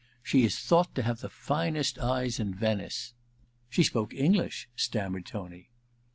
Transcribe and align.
She 0.23 0.43
is 0.43 0.57
thought 0.57 0.95
to 0.95 1.03
have 1.03 1.19
the 1.21 1.29
finest 1.29 1.99
eyes 1.99 2.39
in 2.39 2.55
Venice.' 2.55 3.13
* 3.39 3.69
She 3.69 3.83
spoke 3.83 4.15
English,' 4.15 4.67
stammered 4.75 5.27
Tony. 5.27 5.69